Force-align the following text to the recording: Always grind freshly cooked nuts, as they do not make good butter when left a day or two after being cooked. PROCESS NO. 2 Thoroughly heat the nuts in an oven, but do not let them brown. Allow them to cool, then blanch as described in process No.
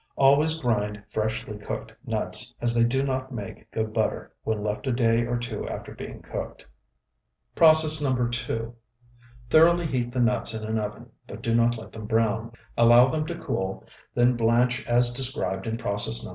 Always 0.15 0.59
grind 0.59 1.03
freshly 1.11 1.59
cooked 1.59 1.93
nuts, 2.07 2.55
as 2.59 2.73
they 2.73 2.83
do 2.83 3.03
not 3.03 3.31
make 3.31 3.69
good 3.69 3.93
butter 3.93 4.33
when 4.43 4.63
left 4.63 4.87
a 4.87 4.91
day 4.91 5.27
or 5.27 5.37
two 5.37 5.67
after 5.67 5.93
being 5.93 6.23
cooked. 6.23 6.65
PROCESS 7.53 8.01
NO. 8.01 8.27
2 8.29 8.73
Thoroughly 9.51 9.85
heat 9.85 10.11
the 10.11 10.19
nuts 10.19 10.55
in 10.55 10.67
an 10.67 10.79
oven, 10.79 11.11
but 11.27 11.43
do 11.43 11.53
not 11.53 11.77
let 11.77 11.91
them 11.91 12.07
brown. 12.07 12.51
Allow 12.75 13.09
them 13.09 13.27
to 13.27 13.37
cool, 13.37 13.83
then 14.15 14.35
blanch 14.35 14.83
as 14.87 15.13
described 15.13 15.67
in 15.67 15.77
process 15.77 16.25
No. 16.25 16.29